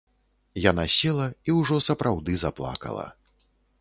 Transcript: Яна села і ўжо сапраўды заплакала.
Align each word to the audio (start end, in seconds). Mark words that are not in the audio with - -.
Яна 0.71 0.85
села 0.95 1.27
і 1.49 1.55
ўжо 1.59 1.75
сапраўды 1.89 2.31
заплакала. 2.45 3.05